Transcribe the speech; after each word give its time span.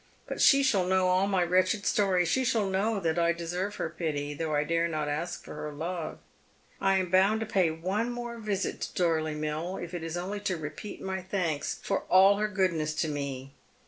But 0.25 0.41
she 0.41 0.63
shall 0.63 0.87
know 0.87 1.09
all 1.09 1.27
my 1.27 1.43
wretched 1.43 1.85
story. 1.85 2.25
She 2.25 2.43
shall 2.43 2.65
know 2.65 2.99
that 2.99 3.19
I 3.19 3.33
deserve 3.33 3.75
her 3.75 3.87
pity, 3.87 4.33
though 4.33 4.55
I 4.55 4.63
dare 4.63 4.87
not 4.87 5.07
ask 5.07 5.43
for 5.43 5.53
her 5.53 5.71
love. 5.71 6.17
I 6.81 6.97
am 6.97 7.11
bound 7.11 7.39
to 7.41 7.45
pay 7.45 7.69
one 7.69 8.09
more 8.11 8.39
visit 8.39 8.81
to 8.81 8.93
Dorley 8.95 9.35
Mill, 9.35 9.77
if 9.77 9.93
it 9.93 10.01
js 10.01 10.17
only 10.19 10.39
to 10.39 10.57
repeat 10.57 11.03
my 11.03 11.21
thanks 11.21 11.75
for 11.83 11.99
all 12.09 12.37
her 12.37 12.47
goodness 12.47 12.95
to 12.95 13.09
me. 13.09 13.53